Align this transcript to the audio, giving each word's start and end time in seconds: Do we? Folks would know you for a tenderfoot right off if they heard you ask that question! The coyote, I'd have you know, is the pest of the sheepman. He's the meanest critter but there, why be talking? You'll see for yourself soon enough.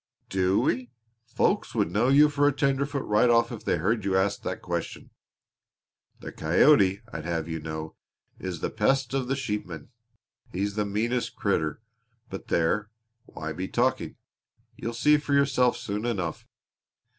Do 0.29 0.59
we? 0.61 0.89
Folks 1.27 1.75
would 1.75 1.91
know 1.91 2.07
you 2.07 2.27
for 2.27 2.47
a 2.47 2.51
tenderfoot 2.51 3.03
right 3.03 3.29
off 3.29 3.51
if 3.51 3.63
they 3.63 3.77
heard 3.77 4.03
you 4.03 4.17
ask 4.17 4.41
that 4.41 4.59
question! 4.63 5.11
The 6.21 6.31
coyote, 6.31 7.01
I'd 7.13 7.25
have 7.25 7.47
you 7.47 7.59
know, 7.59 7.93
is 8.39 8.61
the 8.61 8.71
pest 8.71 9.13
of 9.13 9.27
the 9.27 9.35
sheepman. 9.35 9.89
He's 10.51 10.73
the 10.73 10.85
meanest 10.85 11.35
critter 11.35 11.83
but 12.31 12.47
there, 12.47 12.89
why 13.27 13.53
be 13.53 13.67
talking? 13.67 14.15
You'll 14.75 14.95
see 14.95 15.17
for 15.17 15.35
yourself 15.35 15.77
soon 15.77 16.07
enough. 16.07 16.47